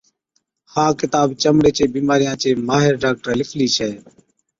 [0.71, 3.91] ها ڪِتاب چمڙِي چي بِيمارِيان چي ماهر ڊاڪٽرَي لِکلِي ڇَي۔